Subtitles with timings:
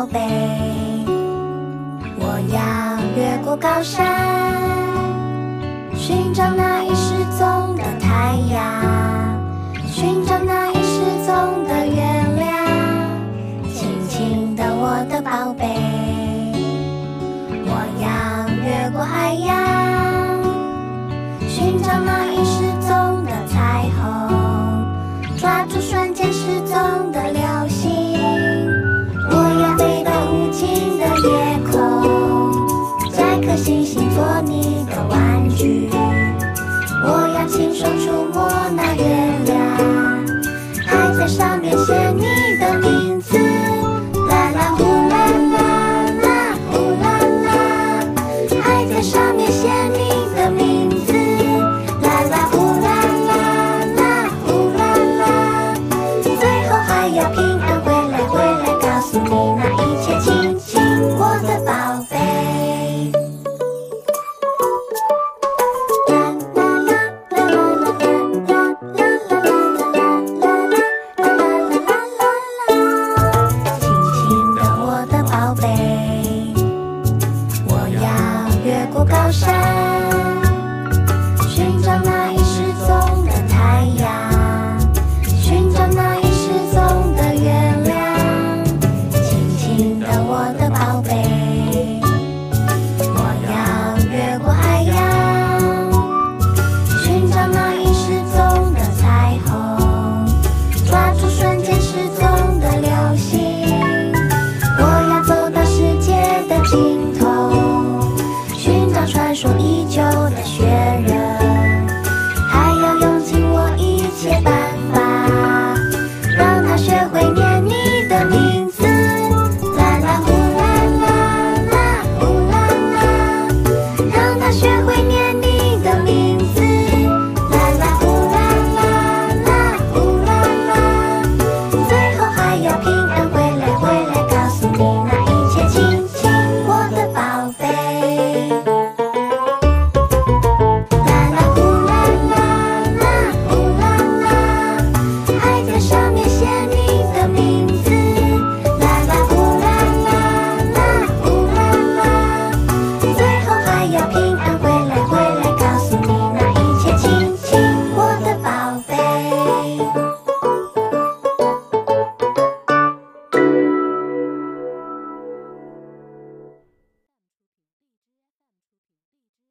[0.00, 0.18] 宝贝
[2.18, 4.89] 我要越过高山。
[35.62, 35.99] you.
[79.10, 80.09] 高山。